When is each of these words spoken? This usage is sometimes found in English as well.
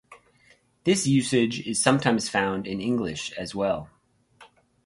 This 0.83 1.05
usage 1.05 1.59
is 1.67 1.79
sometimes 1.79 2.27
found 2.27 2.65
in 2.65 2.81
English 2.81 3.31
as 3.33 3.53
well. 3.53 3.91